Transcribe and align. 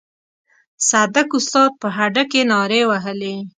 صدک 0.89 1.29
استاد 1.37 1.71
په 1.81 1.87
هډه 1.97 2.23
کې 2.31 2.41
نارې 2.51 2.81
وهلې. 2.89 3.35